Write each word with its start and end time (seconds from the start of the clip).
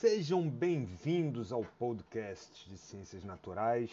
Sejam 0.00 0.48
bem-vindos 0.48 1.52
ao 1.52 1.62
podcast 1.62 2.66
de 2.66 2.78
Ciências 2.78 3.22
Naturais. 3.22 3.90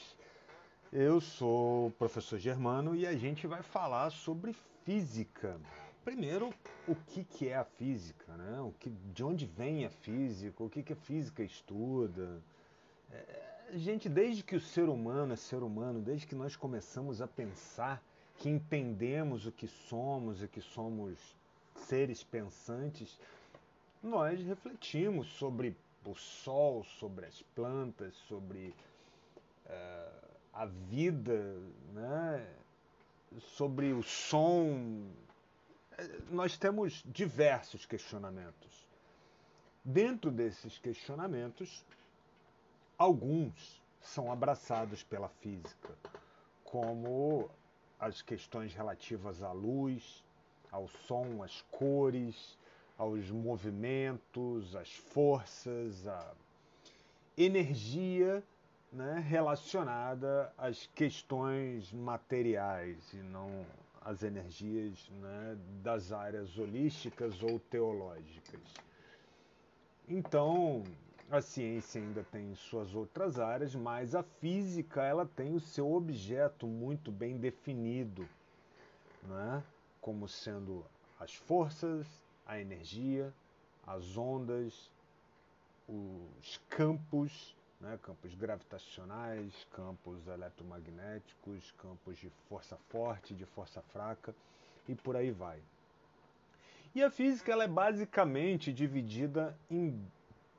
Eu 0.90 1.20
sou 1.20 1.88
o 1.88 1.92
professor 1.92 2.40
Germano 2.40 2.96
e 2.96 3.06
a 3.06 3.14
gente 3.14 3.46
vai 3.46 3.62
falar 3.62 4.10
sobre 4.10 4.56
física. 4.86 5.60
Primeiro, 6.06 6.54
o 6.88 6.96
que, 6.96 7.26
que 7.26 7.50
é 7.50 7.58
a 7.58 7.66
física, 7.66 8.32
né? 8.38 8.62
O 8.62 8.74
que, 8.80 8.90
de 8.90 9.22
onde 9.22 9.46
vem 9.46 9.84
a 9.84 9.90
física, 9.90 10.64
o 10.64 10.70
que, 10.70 10.82
que 10.82 10.94
a 10.94 10.96
física 10.96 11.44
estuda. 11.44 12.42
É, 13.12 13.74
gente, 13.74 14.08
desde 14.08 14.44
que 14.44 14.56
o 14.56 14.62
ser 14.62 14.88
humano 14.88 15.34
é 15.34 15.36
ser 15.36 15.62
humano, 15.62 16.00
desde 16.00 16.26
que 16.26 16.36
nós 16.36 16.56
começamos 16.56 17.22
a 17.22 17.28
pensar 17.28 18.02
que 18.38 18.48
entendemos 18.48 19.46
o 19.46 19.52
que 19.52 19.68
somos 19.68 20.42
e 20.42 20.48
que 20.48 20.62
somos 20.62 21.20
seres 21.76 22.24
pensantes, 22.24 23.20
nós 24.02 24.42
refletimos 24.42 25.28
sobre 25.28 25.76
o 26.10 26.16
sol, 26.16 26.84
sobre 26.84 27.26
as 27.26 27.42
plantas, 27.54 28.16
sobre 28.28 28.74
uh, 29.66 30.28
a 30.54 30.66
vida, 30.66 31.60
né? 31.94 32.48
sobre 33.40 33.92
o 33.94 34.02
som. 34.02 35.10
Nós 36.30 36.58
temos 36.58 37.04
diversos 37.06 37.86
questionamentos. 37.86 38.88
Dentro 39.84 40.32
desses 40.32 40.78
questionamentos, 40.78 41.86
alguns 42.98 43.82
são 44.02 44.32
abraçados 44.32 45.04
pela 45.04 45.30
física, 45.30 45.98
como 46.64 47.50
as 48.00 48.22
questões 48.22 48.74
relativas 48.74 49.42
à 49.42 49.52
luz, 49.52 50.24
ao 50.72 50.88
som, 50.88 51.42
às 51.44 51.62
cores, 51.72 52.58
aos 52.98 53.30
movimentos, 53.30 54.76
às 54.76 54.94
forças, 54.94 56.08
à 56.08 56.34
energia 57.38 58.44
né, 58.92 59.24
relacionada 59.28 60.52
às 60.58 60.88
questões 60.96 61.92
materiais 61.92 63.14
e 63.14 63.18
não 63.18 63.66
às 64.02 64.24
energias 64.24 65.10
né, 65.22 65.58
das 65.84 66.12
áreas 66.12 66.58
holísticas 66.58 67.44
ou 67.44 67.60
teológicas. 67.60 68.62
Então, 70.08 70.84
a 71.30 71.42
ciência 71.42 72.02
ainda 72.02 72.24
tem 72.32 72.56
suas 72.56 72.96
outras 72.96 73.38
áreas, 73.38 73.76
mas 73.76 74.16
a 74.16 74.24
física 74.24 75.04
ela 75.04 75.26
tem 75.26 75.54
o 75.54 75.60
seu 75.60 75.92
objeto 75.92 76.66
muito 76.66 77.12
bem 77.12 77.38
definido, 77.38 78.28
né? 79.24 79.62
como 80.00 80.26
sendo 80.30 80.86
as 81.20 81.36
forças, 81.36 82.08
a 82.48 82.60
energia, 82.60 83.34
as 83.86 84.18
ondas, 84.18 84.90
os 85.88 86.60
campos, 86.70 87.56
né? 87.80 88.00
campos 88.02 88.34
gravitacionais, 88.34 89.68
campos 89.72 90.26
eletromagnéticos, 90.28 91.72
campos 91.78 92.18
de 92.18 92.30
força 92.50 92.78
forte, 92.90 93.36
de 93.36 93.46
força 93.46 93.82
fraca 93.94 94.34
e 94.88 94.96
por 94.96 95.16
aí 95.16 95.30
vai. 95.30 95.62
E 96.96 97.04
a 97.04 97.12
física 97.12 97.52
ela 97.52 97.66
é 97.66 97.68
basicamente 97.68 98.74
dividida 98.74 99.56
em 99.70 100.02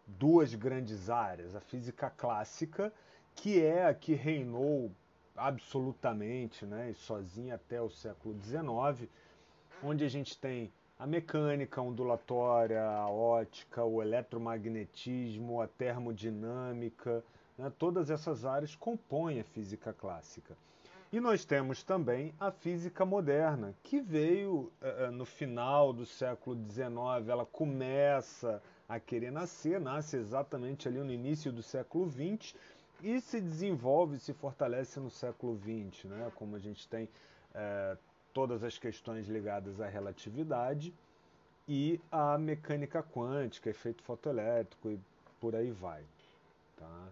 duas 0.06 0.54
grandes 0.54 1.10
áreas. 1.10 1.56
A 1.56 1.60
física 1.60 2.10
clássica, 2.10 2.92
que 3.34 3.60
é 3.60 3.86
a 3.86 3.94
que 3.94 4.14
reinou 4.14 4.92
absolutamente 5.36 6.66
né, 6.66 6.92
sozinha 6.94 7.54
até 7.54 7.80
o 7.80 7.90
século 7.90 8.38
XIX, 8.42 9.08
onde 9.82 10.04
a 10.04 10.08
gente 10.08 10.36
tem 10.36 10.72
a 10.98 11.06
mecânica 11.06 11.80
ondulatória, 11.80 12.82
a 12.82 13.08
ótica, 13.08 13.84
o 13.84 14.02
eletromagnetismo, 14.02 15.60
a 15.60 15.68
termodinâmica, 15.68 17.22
né, 17.56 17.72
todas 17.78 18.10
essas 18.10 18.44
áreas 18.44 18.74
compõem 18.74 19.40
a 19.40 19.44
física 19.44 19.92
clássica. 19.92 20.56
E 21.10 21.20
nós 21.20 21.44
temos 21.44 21.82
também 21.82 22.34
a 22.38 22.50
física 22.50 23.06
moderna, 23.06 23.74
que 23.82 24.00
veio 24.00 24.70
uh, 24.82 25.10
no 25.10 25.24
final 25.24 25.92
do 25.92 26.04
século 26.04 26.56
XIX, 26.70 27.28
ela 27.28 27.46
começa 27.46 28.62
a 28.86 29.00
querer 29.00 29.30
nascer, 29.30 29.80
nasce 29.80 30.16
exatamente 30.16 30.86
ali 30.88 30.98
no 30.98 31.12
início 31.12 31.50
do 31.50 31.62
século 31.62 32.10
XX 32.10 32.54
e 33.02 33.20
se 33.20 33.40
desenvolve, 33.40 34.18
se 34.18 34.34
fortalece 34.34 34.98
no 35.00 35.10
século 35.10 35.58
XX, 35.58 36.04
né? 36.04 36.30
como 36.34 36.56
a 36.56 36.58
gente 36.58 36.86
tem 36.88 37.08
é, 37.54 37.96
todas 38.38 38.62
as 38.62 38.78
questões 38.78 39.26
ligadas 39.26 39.80
à 39.80 39.88
relatividade 39.88 40.94
e 41.66 42.00
à 42.08 42.38
mecânica 42.38 43.02
quântica, 43.02 43.68
efeito 43.68 44.00
fotoelétrico 44.04 44.92
e 44.92 45.00
por 45.40 45.56
aí 45.56 45.72
vai. 45.72 46.04
Tá? 46.78 47.08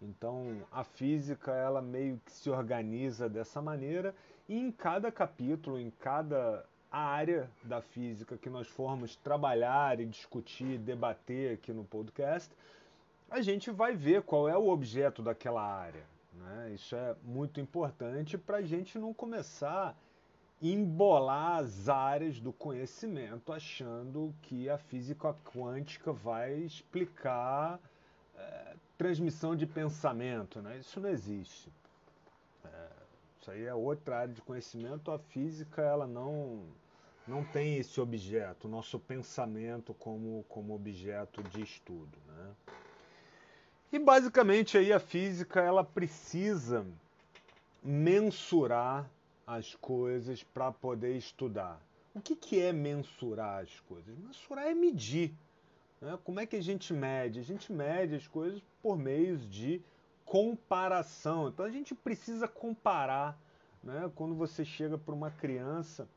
Então 0.00 0.56
a 0.72 0.82
física 0.82 1.52
ela 1.52 1.82
meio 1.82 2.18
que 2.24 2.32
se 2.32 2.48
organiza 2.48 3.28
dessa 3.28 3.60
maneira 3.60 4.14
e 4.48 4.58
em 4.58 4.72
cada 4.72 5.12
capítulo, 5.12 5.78
em 5.78 5.90
cada 6.00 6.64
área 6.90 7.50
da 7.62 7.82
física 7.82 8.38
que 8.38 8.48
nós 8.48 8.66
formos 8.66 9.16
trabalhar 9.16 10.00
e 10.00 10.06
discutir, 10.06 10.78
debater 10.78 11.52
aqui 11.52 11.74
no 11.74 11.84
podcast, 11.84 12.50
a 13.30 13.42
gente 13.42 13.70
vai 13.70 13.94
ver 13.94 14.22
qual 14.22 14.48
é 14.48 14.56
o 14.56 14.70
objeto 14.70 15.20
daquela 15.20 15.62
área. 15.62 16.06
Né? 16.32 16.72
Isso 16.74 16.96
é 16.96 17.14
muito 17.22 17.60
importante 17.60 18.38
para 18.38 18.56
a 18.56 18.62
gente 18.62 18.98
não 18.98 19.12
começar 19.12 19.94
embolar 20.60 21.58
as 21.58 21.88
áreas 21.88 22.38
do 22.38 22.52
conhecimento 22.52 23.52
achando 23.52 24.34
que 24.42 24.68
a 24.68 24.76
física 24.76 25.34
quântica 25.52 26.12
vai 26.12 26.54
explicar 26.54 27.80
é, 28.36 28.74
transmissão 28.98 29.56
de 29.56 29.66
pensamento. 29.66 30.60
Né? 30.60 30.78
Isso 30.78 31.00
não 31.00 31.08
existe. 31.08 31.72
É, 32.64 32.88
isso 33.40 33.50
aí 33.50 33.64
é 33.64 33.74
outra 33.74 34.18
área 34.18 34.34
de 34.34 34.42
conhecimento. 34.42 35.10
A 35.10 35.18
física 35.18 35.80
ela 35.82 36.06
não 36.06 36.66
não 37.26 37.44
tem 37.44 37.76
esse 37.76 38.00
objeto, 38.00 38.66
o 38.66 38.70
nosso 38.70 38.98
pensamento 38.98 39.94
como, 39.94 40.44
como 40.48 40.74
objeto 40.74 41.42
de 41.44 41.62
estudo. 41.62 42.18
Né? 42.26 42.50
E 43.92 43.98
basicamente 43.98 44.76
aí 44.76 44.92
a 44.92 44.98
física 44.98 45.60
ela 45.60 45.84
precisa 45.84 46.84
mensurar 47.82 49.08
as 49.50 49.74
coisas 49.74 50.44
para 50.44 50.70
poder 50.70 51.16
estudar. 51.16 51.80
O 52.14 52.20
que, 52.20 52.36
que 52.36 52.60
é 52.60 52.72
mensurar 52.72 53.64
as 53.64 53.80
coisas? 53.80 54.16
Mensurar 54.16 54.68
é 54.68 54.74
medir. 54.74 55.34
Né? 56.00 56.16
Como 56.22 56.38
é 56.38 56.46
que 56.46 56.54
a 56.54 56.62
gente 56.62 56.92
mede? 56.92 57.40
A 57.40 57.42
gente 57.42 57.72
mede 57.72 58.14
as 58.14 58.28
coisas 58.28 58.62
por 58.80 58.96
meios 58.96 59.50
de 59.50 59.82
comparação. 60.24 61.48
Então 61.48 61.66
a 61.66 61.70
gente 61.70 61.96
precisa 61.96 62.46
comparar. 62.46 63.36
Né? 63.82 64.08
Quando 64.14 64.36
você 64.36 64.64
chega 64.64 64.96
para 64.96 65.14
uma 65.14 65.32
criança 65.32 66.08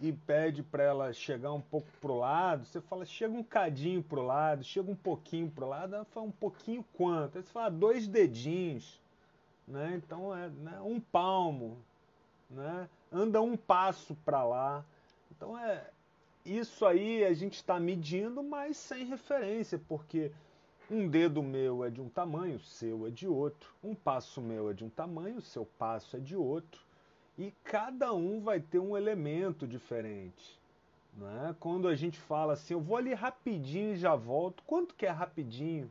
e 0.00 0.12
pede 0.12 0.64
para 0.64 0.82
ela 0.82 1.12
chegar 1.12 1.52
um 1.52 1.60
pouco 1.60 1.86
pro 2.00 2.18
lado, 2.18 2.64
você 2.64 2.80
fala, 2.80 3.06
chega 3.06 3.32
um 3.32 3.44
cadinho 3.44 4.02
pro 4.02 4.22
lado, 4.22 4.64
chega 4.64 4.90
um 4.90 4.96
pouquinho 4.96 5.48
pro 5.48 5.68
lado, 5.68 5.94
ela 5.94 6.04
fala 6.06 6.26
um 6.26 6.32
pouquinho 6.32 6.84
quanto? 6.94 7.38
Aí 7.38 7.44
você 7.44 7.52
fala 7.52 7.70
dois 7.70 8.08
dedinhos, 8.08 9.00
né? 9.66 10.00
Então 10.02 10.36
é 10.36 10.48
né? 10.48 10.80
um 10.82 11.00
palmo, 11.00 11.78
né? 12.50 12.88
Anda 13.12 13.40
um 13.40 13.56
passo 13.56 14.14
para 14.24 14.44
lá. 14.44 14.84
Então 15.30 15.58
é 15.58 15.90
isso 16.44 16.84
aí 16.84 17.24
a 17.24 17.32
gente 17.32 17.54
está 17.54 17.80
medindo, 17.80 18.42
mas 18.42 18.76
sem 18.76 19.04
referência, 19.04 19.80
porque 19.88 20.30
um 20.90 21.08
dedo 21.08 21.42
meu 21.42 21.84
é 21.84 21.90
de 21.90 22.00
um 22.00 22.08
tamanho, 22.08 22.60
seu 22.60 23.06
é 23.06 23.10
de 23.10 23.26
outro. 23.26 23.70
Um 23.82 23.94
passo 23.94 24.40
meu 24.40 24.70
é 24.70 24.74
de 24.74 24.84
um 24.84 24.90
tamanho, 24.90 25.40
seu 25.40 25.64
passo 25.78 26.16
é 26.16 26.20
de 26.20 26.36
outro 26.36 26.84
e 27.36 27.52
cada 27.64 28.12
um 28.12 28.40
vai 28.40 28.60
ter 28.60 28.78
um 28.78 28.96
elemento 28.96 29.66
diferente. 29.66 30.58
Né? 31.16 31.54
Quando 31.58 31.88
a 31.88 31.94
gente 31.94 32.18
fala 32.18 32.52
assim, 32.54 32.74
eu 32.74 32.80
vou 32.80 32.96
ali 32.96 33.14
rapidinho 33.14 33.94
e 33.94 33.96
já 33.96 34.14
volto, 34.14 34.62
quanto 34.64 34.94
que 34.94 35.06
é 35.06 35.10
rapidinho? 35.10 35.90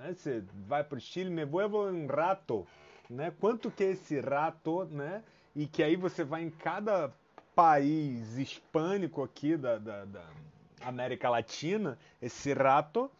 Né? 0.00 0.14
Você 0.14 0.42
vai 0.66 0.82
para 0.82 0.96
o 0.96 1.00
Chile, 1.00 1.30
me 1.30 1.44
vuelvo 1.44 1.86
um 1.86 2.06
rato. 2.06 2.66
Né? 3.08 3.32
Quanto 3.38 3.70
que 3.70 3.84
é 3.84 3.90
esse 3.90 4.18
rato? 4.20 4.86
Né? 4.86 5.22
E 5.54 5.66
que 5.66 5.82
aí 5.82 5.94
você 5.94 6.24
vai 6.24 6.42
em 6.42 6.50
cada 6.50 7.12
país 7.54 8.38
hispânico 8.38 9.22
aqui 9.22 9.56
da, 9.56 9.76
da, 9.76 10.04
da 10.06 10.24
América 10.80 11.28
Latina, 11.28 11.98
esse 12.22 12.54
rato 12.54 13.10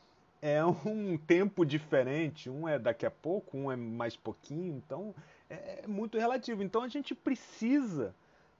é 0.40 0.64
um 0.64 1.18
tempo 1.18 1.66
diferente. 1.66 2.48
Um 2.48 2.66
é 2.66 2.78
daqui 2.78 3.04
a 3.04 3.10
pouco, 3.10 3.58
um 3.58 3.70
é 3.70 3.76
mais 3.76 4.16
pouquinho. 4.16 4.74
Então 4.74 5.14
é, 5.50 5.82
é 5.84 5.86
muito 5.86 6.16
relativo. 6.16 6.62
Então 6.62 6.82
a 6.82 6.88
gente 6.88 7.14
precisa 7.14 8.14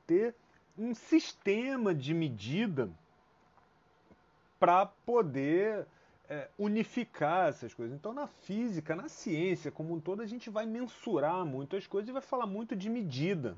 ter 0.07 0.35
um 0.77 0.95
sistema 0.95 1.95
de 1.95 2.13
medida 2.13 2.91
para 4.59 4.85
poder 4.85 5.87
é, 6.31 6.49
unificar 6.57 7.49
essas 7.49 7.75
coisas. 7.75 7.95
Então, 7.95 8.15
na 8.15 8.27
física, 8.27 8.95
na 8.95 9.09
ciência 9.09 9.71
como 9.71 9.93
um 9.93 10.01
todo, 10.01 10.23
a 10.23 10.27
gente 10.27 10.49
vai 10.49 10.65
mensurar 10.65 11.45
muitas 11.45 11.87
coisas 11.87 12.09
e 12.09 12.13
vai 12.13 12.23
falar 12.23 12.47
muito 12.47 12.77
de 12.77 12.89
medida. 12.89 13.57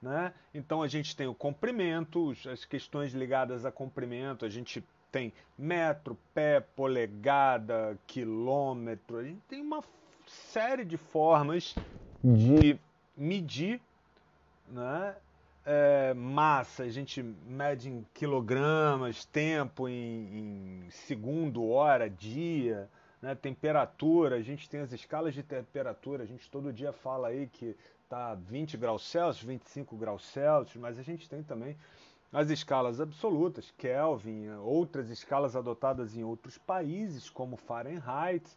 Né? 0.00 0.32
Então, 0.54 0.80
a 0.80 0.86
gente 0.88 1.16
tem 1.16 1.26
o 1.26 1.34
comprimento, 1.34 2.32
as 2.50 2.64
questões 2.64 3.12
ligadas 3.12 3.64
a 3.66 3.72
comprimento, 3.72 4.44
a 4.44 4.48
gente 4.48 4.82
tem 5.10 5.32
metro, 5.58 6.16
pé, 6.32 6.60
polegada, 6.60 7.98
quilômetro. 8.06 9.18
A 9.18 9.24
gente 9.24 9.40
tem 9.48 9.60
uma 9.60 9.82
série 10.26 10.84
de 10.84 10.96
formas 10.96 11.74
de 12.22 12.78
medir 13.16 13.80
né? 14.70 15.14
É, 15.70 16.14
massa, 16.14 16.84
a 16.84 16.88
gente 16.88 17.22
mede 17.22 17.90
em 17.90 18.06
quilogramas, 18.14 19.26
tempo 19.26 19.86
em, 19.86 20.86
em 20.86 20.90
segundo, 20.90 21.68
hora, 21.68 22.08
dia, 22.08 22.88
né? 23.20 23.34
temperatura, 23.34 24.36
a 24.36 24.40
gente 24.40 24.66
tem 24.66 24.80
as 24.80 24.94
escalas 24.94 25.34
de 25.34 25.42
temperatura, 25.42 26.22
a 26.22 26.26
gente 26.26 26.50
todo 26.50 26.72
dia 26.72 26.90
fala 26.90 27.28
aí 27.28 27.48
que 27.48 27.76
está 28.02 28.34
20 28.34 28.78
graus 28.78 29.02
Celsius, 29.10 29.46
25 29.46 29.94
graus 29.94 30.24
Celsius, 30.24 30.80
mas 30.80 30.98
a 30.98 31.02
gente 31.02 31.28
tem 31.28 31.42
também 31.42 31.76
as 32.32 32.48
escalas 32.48 32.98
absolutas, 32.98 33.70
Kelvin, 33.76 34.48
outras 34.62 35.10
escalas 35.10 35.54
adotadas 35.54 36.16
em 36.16 36.24
outros 36.24 36.56
países, 36.56 37.28
como 37.28 37.58
Fahrenheit, 37.58 38.56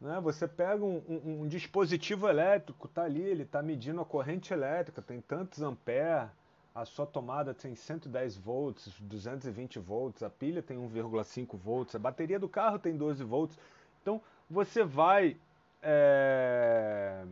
né? 0.00 0.20
Você 0.20 0.46
pega 0.46 0.84
um, 0.84 1.02
um, 1.08 1.42
um 1.42 1.48
dispositivo 1.48 2.28
elétrico, 2.28 2.86
está 2.86 3.02
ali, 3.02 3.22
ele 3.22 3.42
está 3.42 3.62
medindo 3.62 4.00
a 4.00 4.04
corrente 4.04 4.52
elétrica, 4.52 5.02
tem 5.02 5.20
tantos 5.20 5.60
amperes, 5.62 6.28
a 6.74 6.84
sua 6.84 7.06
tomada 7.06 7.52
tem 7.52 7.74
110 7.74 8.36
volts, 8.36 8.92
220 9.00 9.80
volts, 9.80 10.22
a 10.22 10.30
pilha 10.30 10.62
tem 10.62 10.76
1,5 10.78 11.56
volts, 11.56 11.94
a 11.94 11.98
bateria 11.98 12.38
do 12.38 12.48
carro 12.48 12.78
tem 12.78 12.96
12 12.96 13.24
volts. 13.24 13.58
Então 14.00 14.22
você 14.48 14.84
vai 14.84 15.36
é, 15.82 17.24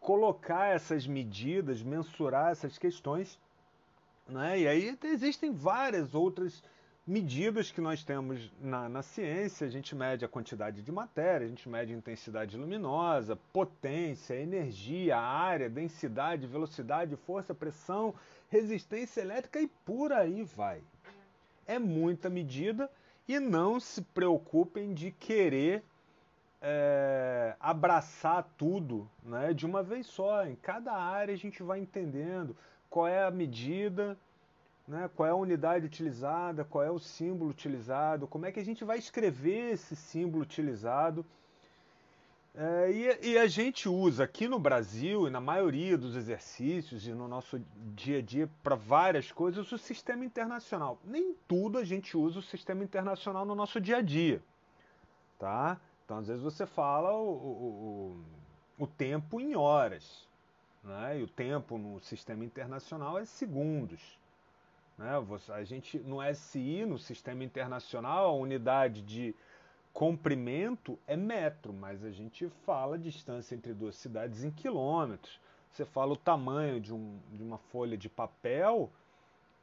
colocar 0.00 0.66
essas 0.66 1.06
medidas, 1.06 1.82
mensurar 1.82 2.52
essas 2.52 2.78
questões, 2.78 3.36
né? 4.28 4.60
e 4.60 4.68
aí 4.68 4.98
existem 5.02 5.52
várias 5.52 6.14
outras 6.14 6.62
medidas 7.08 7.72
que 7.72 7.80
nós 7.80 8.04
temos 8.04 8.52
na, 8.60 8.86
na, 8.86 9.02
ciência, 9.02 9.66
a 9.66 9.70
gente 9.70 9.96
mede 9.96 10.26
a 10.26 10.28
quantidade 10.28 10.82
de 10.82 10.92
matéria, 10.92 11.46
a 11.46 11.48
gente 11.48 11.66
mede 11.66 11.94
a 11.94 11.96
intensidade 11.96 12.54
luminosa, 12.54 13.34
potência, 13.50 14.34
energia, 14.34 15.16
área, 15.16 15.70
densidade, 15.70 16.46
velocidade, 16.46 17.16
força, 17.16 17.54
pressão, 17.54 18.14
resistência 18.50 19.22
elétrica 19.22 19.58
e 19.58 19.66
por 19.86 20.12
aí 20.12 20.42
vai. 20.42 20.82
É 21.66 21.78
muita 21.78 22.28
medida 22.28 22.90
e 23.26 23.40
não 23.40 23.80
se 23.80 24.02
preocupem 24.02 24.92
de 24.92 25.10
querer 25.10 25.82
é, 26.60 27.56
abraçar 27.58 28.46
tudo 28.58 29.08
né, 29.22 29.54
de 29.54 29.64
uma 29.64 29.82
vez 29.82 30.06
só. 30.06 30.44
Em 30.44 30.56
cada 30.56 30.92
área 30.92 31.32
a 31.32 31.38
gente 31.38 31.62
vai 31.62 31.80
entendendo 31.80 32.54
qual 32.90 33.06
é 33.06 33.24
a 33.24 33.30
medida, 33.30 34.14
né? 34.88 35.08
qual 35.14 35.28
é 35.28 35.30
a 35.30 35.36
unidade 35.36 35.84
utilizada, 35.84 36.64
qual 36.64 36.82
é 36.82 36.90
o 36.90 36.98
símbolo 36.98 37.50
utilizado, 37.50 38.26
como 38.26 38.46
é 38.46 38.52
que 38.52 38.58
a 38.58 38.64
gente 38.64 38.84
vai 38.84 38.98
escrever 38.98 39.74
esse 39.74 39.94
símbolo 39.94 40.42
utilizado. 40.42 41.24
É, 42.54 42.90
e, 42.90 43.28
e, 43.32 43.38
a 43.38 43.46
gente 43.46 43.88
usa 43.88 44.24
aqui 44.24 44.48
no 44.48 44.58
Brasil 44.58 45.28
e 45.28 45.30
na 45.30 45.40
maioria 45.40 45.96
dos 45.96 46.16
exercícios 46.16 47.06
e 47.06 47.12
no 47.12 47.28
nosso 47.28 47.60
dia 47.94 48.18
a 48.18 48.22
dia 48.22 48.50
para 48.64 48.74
várias 48.74 49.30
coisas 49.30 49.70
o 49.70 49.78
sistema 49.78 50.24
internacional. 50.24 50.98
Nem 51.04 51.34
tudo 51.46 51.78
a 51.78 51.84
gente 51.84 52.16
usa 52.16 52.40
o 52.40 52.42
sistema 52.42 52.82
internacional 52.82 53.44
no 53.44 53.54
nosso 53.54 53.80
dia 53.80 53.98
a 53.98 54.02
dia. 54.02 54.42
Tá? 55.38 55.78
Então, 56.04 56.18
às 56.18 56.26
vezes, 56.26 56.42
você 56.42 56.66
fala 56.66 57.14
o, 57.14 57.28
o, 57.28 58.16
o, 58.78 58.84
o 58.84 58.86
tempo 58.88 59.40
em 59.40 59.54
horas. 59.54 60.26
Né? 60.82 61.20
E 61.20 61.22
o 61.22 61.28
tempo 61.28 61.78
no 61.78 62.00
sistema 62.00 62.44
internacional 62.44 63.18
é 63.18 63.24
segundos. 63.24 64.18
Né? 64.98 65.10
A 65.50 65.64
gente 65.64 65.98
no 66.00 66.18
SI, 66.34 66.84
no 66.84 66.98
Sistema 66.98 67.44
Internacional, 67.44 68.26
a 68.26 68.32
unidade 68.32 69.00
de 69.02 69.34
comprimento 69.92 70.98
é 71.06 71.16
metro, 71.16 71.72
mas 71.72 72.04
a 72.04 72.10
gente 72.10 72.48
fala 72.64 72.96
a 72.96 72.98
distância 72.98 73.54
entre 73.54 73.72
duas 73.72 73.96
cidades 73.96 74.44
em 74.44 74.50
quilômetros. 74.50 75.40
Você 75.70 75.84
fala 75.84 76.12
o 76.12 76.16
tamanho 76.16 76.80
de, 76.80 76.92
um, 76.92 77.18
de 77.32 77.42
uma 77.42 77.58
folha 77.58 77.96
de 77.96 78.08
papel 78.08 78.90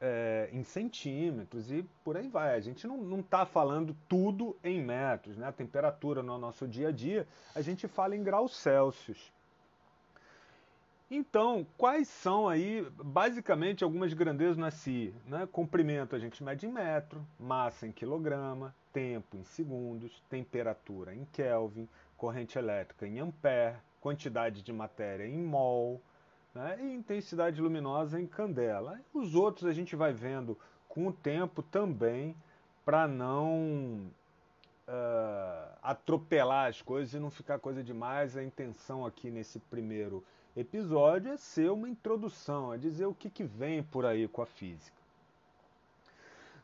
é, 0.00 0.48
em 0.52 0.62
centímetros 0.62 1.70
e 1.70 1.82
por 2.04 2.16
aí 2.16 2.28
vai. 2.28 2.54
A 2.54 2.60
gente 2.60 2.86
não 2.86 3.20
está 3.20 3.44
falando 3.44 3.96
tudo 4.08 4.56
em 4.62 4.82
metros. 4.82 5.36
Né? 5.36 5.46
A 5.46 5.52
temperatura 5.52 6.22
no 6.22 6.38
nosso 6.38 6.66
dia 6.66 6.88
a 6.88 6.92
dia, 6.92 7.26
a 7.54 7.60
gente 7.60 7.88
fala 7.88 8.16
em 8.16 8.22
graus 8.22 8.56
Celsius. 8.56 9.32
Então, 11.08 11.64
quais 11.78 12.08
são 12.08 12.48
aí, 12.48 12.84
basicamente, 12.96 13.84
algumas 13.84 14.12
grandezas 14.12 14.56
na 14.56 14.72
CI? 14.72 15.14
Né? 15.24 15.46
Comprimento 15.52 16.16
a 16.16 16.18
gente 16.18 16.42
mede 16.42 16.66
em 16.66 16.72
metro, 16.72 17.24
massa 17.38 17.86
em 17.86 17.92
quilograma, 17.92 18.74
tempo 18.92 19.36
em 19.36 19.44
segundos, 19.44 20.20
temperatura 20.28 21.14
em 21.14 21.24
Kelvin, 21.26 21.88
corrente 22.16 22.58
elétrica 22.58 23.06
em 23.06 23.20
ampere, 23.20 23.76
quantidade 24.00 24.62
de 24.62 24.72
matéria 24.72 25.26
em 25.26 25.42
mol, 25.42 26.02
né? 26.52 26.76
e 26.80 26.94
intensidade 26.94 27.60
luminosa 27.60 28.20
em 28.20 28.26
candela. 28.26 28.98
Os 29.14 29.36
outros 29.36 29.66
a 29.66 29.72
gente 29.72 29.94
vai 29.94 30.12
vendo 30.12 30.58
com 30.88 31.06
o 31.06 31.12
tempo 31.12 31.62
também, 31.62 32.34
para 32.84 33.06
não 33.06 34.10
uh, 34.88 35.78
atropelar 35.82 36.68
as 36.68 36.80
coisas 36.80 37.14
e 37.14 37.18
não 37.18 37.30
ficar 37.30 37.58
coisa 37.58 37.82
demais. 37.82 38.36
A 38.36 38.42
intenção 38.42 39.04
aqui 39.04 39.30
nesse 39.30 39.58
primeiro 39.58 40.24
episódio 40.56 41.32
é 41.32 41.36
ser 41.36 41.70
uma 41.70 41.88
introdução, 41.88 42.72
é 42.72 42.78
dizer 42.78 43.06
o 43.06 43.14
que, 43.14 43.28
que 43.28 43.44
vem 43.44 43.82
por 43.82 44.06
aí 44.06 44.26
com 44.26 44.42
a 44.42 44.46
física. 44.46 44.96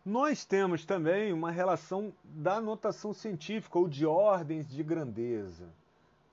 Nós 0.05 0.45
temos 0.45 0.85
também 0.85 1.33
uma 1.33 1.53
relação 1.53 2.13
da 2.25 2.61
notação 2.61 3.13
científica 3.13 3.79
ou 3.79 3.89
de 3.89 4.05
ordens 4.05 4.69
de 4.69 4.83
grandeza. 4.83 5.69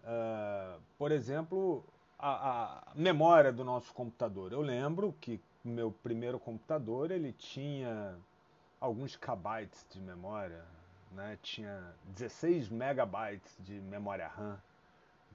Uh, 0.04 0.80
por 0.98 1.12
exemplo, 1.12 1.84
a, 2.18 2.32
a, 2.32 2.84
memória 2.96 3.52
do 3.52 3.64
nosso 3.64 3.94
computador. 3.94 4.52
Eu 4.52 4.62
lembro 4.62 5.14
que 5.22 5.40
meu 5.64 5.92
primeiro 5.92 6.40
computador 6.40 7.12
ele 7.12 7.32
tinha 7.34 8.16
alguns 8.82 9.16
kbytes 9.16 9.86
de 9.92 10.02
memória, 10.02 10.66
né? 11.12 11.38
tinha 11.44 11.94
16 12.06 12.70
megabytes 12.70 13.56
de 13.60 13.80
memória 13.82 14.28
RAM. 14.28 14.60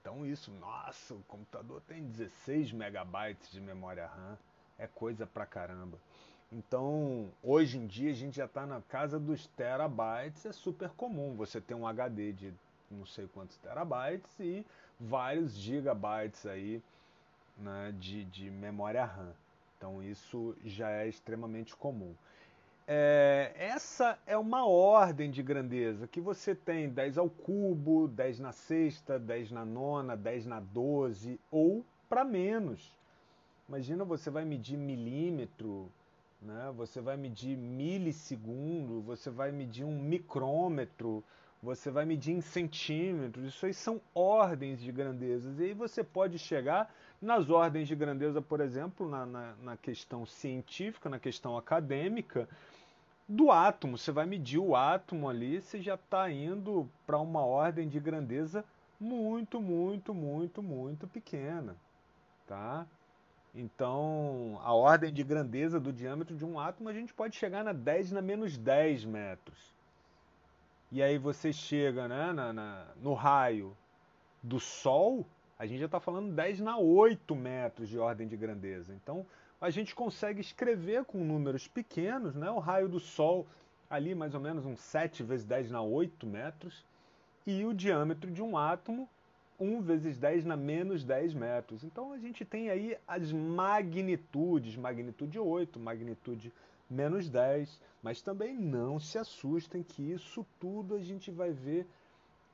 Então 0.05 0.27
isso, 0.27 0.51
nossa, 0.61 1.15
o 1.15 1.23
computador 1.27 1.81
tem 1.89 2.05
16 2.05 2.73
megabytes 2.73 3.51
de 3.51 3.59
memória 3.59 4.07
RAM, 4.07 4.37
é 4.79 4.87
coisa 4.87 5.27
pra 5.27 5.47
caramba. 5.47 5.97
Então, 6.53 7.31
hoje 7.43 7.79
em 7.79 7.87
dia 7.87 8.11
a 8.11 8.15
gente 8.15 8.37
já 8.37 8.45
está 8.45 8.67
na 8.67 8.83
casa 8.83 9.19
dos 9.19 9.47
terabytes, 9.47 10.45
é 10.45 10.53
super 10.53 10.91
comum 10.91 11.35
você 11.35 11.59
ter 11.59 11.73
um 11.73 11.87
HD 11.87 12.33
de 12.35 12.53
não 12.91 13.07
sei 13.07 13.27
quantos 13.29 13.57
terabytes 13.57 14.39
e 14.39 14.63
vários 15.01 15.55
gigabytes 15.55 16.45
aí 16.45 16.83
né, 17.57 17.95
de, 17.99 18.27
de 18.27 18.51
memória 18.51 19.07
RAM. 19.07 19.33
Então 19.79 20.03
isso 20.03 20.55
já 20.67 20.91
é 20.91 21.09
extremamente 21.09 21.75
comum. 21.75 22.15
É, 22.87 23.53
essa 23.57 24.19
é 24.27 24.37
uma 24.37 24.67
ordem 24.67 25.31
de 25.31 25.43
grandeza 25.43 26.07
que 26.07 26.21
você 26.21 26.55
tem 26.55 26.91
10 26.91 27.17
ao 27.17 27.31
cubo, 27.31 28.07
10 28.09 28.41
na 28.41 28.53
sexta, 28.53 29.19
10 29.19 29.53
na 29.53 29.65
nona, 29.65 30.15
10 30.15 30.45
na 30.45 30.61
12 30.61 31.41
ou 31.51 31.83
para 32.11 32.25
menos. 32.25 32.95
Imagina 33.67 34.05
você 34.05 34.29
vai 34.29 34.45
medir 34.45 34.77
milímetro, 34.77 35.91
né? 36.43 36.71
você 36.77 37.01
vai 37.01 37.17
medir 37.17 37.57
milissegundo, 37.57 39.01
você 39.01 39.31
vai 39.31 39.51
medir 39.51 39.85
um 39.85 40.03
micrômetro, 40.03 41.25
você 41.63 41.91
vai 41.91 42.05
medir 42.05 42.33
em 42.33 42.43
centímetros. 42.43 43.47
Isso 43.47 43.65
aí 43.65 43.73
são 43.73 43.99
ordens 44.15 44.79
de 44.79 44.93
grandezas. 44.93 45.59
E 45.59 45.65
aí 45.65 45.73
você 45.73 46.05
pode 46.05 46.39
chegar 46.39 46.95
nas 47.19 47.49
ordens 47.49 47.89
de 47.89 47.97
grandeza, 47.97 48.43
por 48.43 48.61
exemplo, 48.61 49.09
na, 49.09 49.25
na, 49.25 49.55
na 49.63 49.77
questão 49.79 50.27
científica, 50.27 51.09
na 51.09 51.19
questão 51.19 51.57
acadêmica 51.57 52.47
do 53.29 53.51
átomo. 53.51 53.97
Você 53.99 54.13
vai 54.13 54.27
medir 54.27 54.59
o 54.59 54.77
átomo 54.77 55.29
ali, 55.29 55.61
você 55.61 55.81
já 55.81 55.95
está 55.95 56.31
indo 56.31 56.89
para 57.07 57.19
uma 57.19 57.45
ordem 57.45 57.89
de 57.89 57.99
grandeza 57.99 58.65
muito, 59.01 59.61
muito, 59.61 60.15
muito, 60.15 60.63
muito 60.63 61.07
pequena, 61.07 61.77
tá? 62.47 62.87
Então, 63.55 64.61
a 64.63 64.73
ordem 64.73 65.13
de 65.13 65.23
grandeza 65.23 65.79
do 65.79 65.93
diâmetro 65.93 66.37
de 66.37 66.45
um 66.45 66.59
átomo 66.59 66.89
a 66.89 66.93
gente 66.93 67.15
pode 67.15 67.37
chegar 67.37 67.63
na 67.63 67.73
10 67.73 68.13
na 68.13 68.21
menos 68.21 68.57
10 68.57 69.05
metros. 69.05 69.73
E 70.91 71.03
aí 71.03 71.19
você 71.19 71.53
chega 71.53 72.09
né, 72.09 72.33
na, 72.33 72.53
na, 72.53 72.87
no 73.01 73.15
raio 73.15 73.77
do 74.43 74.59
Sol, 74.59 75.25
a 75.59 75.67
gente 75.67 75.81
já 75.81 75.87
está 75.87 76.01
falando 76.01 76.33
10 76.33 76.61
na 76.61 76.77
8 76.79 77.35
metros 77.35 77.89
de 77.89 77.99
ordem 77.99 78.27
de 78.27 78.37
grandeza. 78.37 78.93
Então, 78.95 79.25
a 79.65 79.71
gente 79.71 79.95
consegue 79.95 80.43
escrever 80.43 81.07
com 81.07 81.25
números 81.25 81.67
pequenos, 81.67 82.35
né? 82.35 82.51
o 82.51 82.59
raio 82.59 82.87
do 82.87 83.01
Sol 83.01 83.47
ali 83.89 84.15
mais 84.15 84.35
ou 84.35 84.41
menos 84.41 84.67
uns 84.67 84.79
7 84.81 85.23
vezes 85.23 85.47
10 85.47 85.71
na 85.71 85.81
8 85.81 86.27
metros, 86.27 86.85
e 87.47 87.65
o 87.65 87.73
diâmetro 87.73 88.31
de 88.31 88.43
um 88.43 88.59
átomo 88.59 89.09
1 89.59 89.81
vezes 89.81 90.19
10 90.19 90.45
na 90.45 90.55
menos 90.55 91.03
10 91.03 91.33
metros. 91.33 91.83
Então 91.83 92.13
a 92.13 92.19
gente 92.19 92.45
tem 92.45 92.69
aí 92.69 92.99
as 93.09 93.33
magnitudes, 93.33 94.77
magnitude 94.77 95.39
8, 95.39 95.81
magnitude 95.81 96.53
menos 96.91 97.31
10. 97.31 97.81
Mas 98.03 98.21
também 98.21 98.55
não 98.55 99.01
se 99.01 99.17
assustem 99.17 99.83
que 99.83 100.03
isso 100.13 100.45
tudo 100.61 100.95
a 100.95 101.01
gente 101.01 101.31
vai 101.31 101.53
ver 101.53 101.87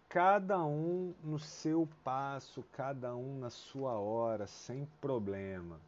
cada 0.09 0.65
um 0.65 1.13
no 1.25 1.41
seu 1.41 1.89
passo, 2.05 2.65
cada 2.73 3.17
um 3.17 3.37
na 3.39 3.51
sua 3.51 3.95
hora, 3.95 4.47
sem 4.47 4.87
problema. 5.01 5.81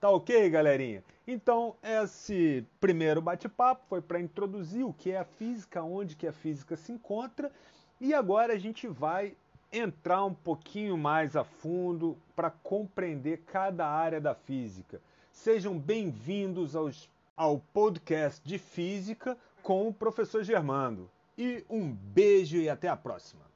Tá 0.00 0.08
ok, 0.08 0.48
galerinha? 0.48 1.04
Então, 1.26 1.76
esse 1.82 2.66
primeiro 2.80 3.20
bate-papo 3.20 3.84
foi 3.86 4.00
para 4.00 4.18
introduzir 4.18 4.82
o 4.82 4.94
que 4.94 5.10
é 5.10 5.18
a 5.18 5.24
física, 5.24 5.82
onde 5.82 6.16
que 6.16 6.26
a 6.26 6.32
física 6.32 6.74
se 6.74 6.90
encontra, 6.90 7.52
e 8.00 8.14
agora 8.14 8.54
a 8.54 8.58
gente 8.58 8.88
vai 8.88 9.36
entrar 9.70 10.24
um 10.24 10.32
pouquinho 10.32 10.96
mais 10.96 11.36
a 11.36 11.44
fundo 11.44 12.16
para 12.34 12.50
compreender 12.50 13.42
cada 13.46 13.86
área 13.86 14.18
da 14.18 14.34
física. 14.34 15.02
Sejam 15.30 15.78
bem-vindos 15.78 16.74
ao 17.36 17.60
podcast 17.72 18.42
de 18.42 18.56
física 18.56 19.36
com 19.62 19.86
o 19.86 19.92
professor 19.92 20.42
Germando. 20.42 21.10
E 21.36 21.62
um 21.68 21.92
beijo 21.92 22.56
e 22.56 22.70
até 22.70 22.88
a 22.88 22.96
próxima. 22.96 23.49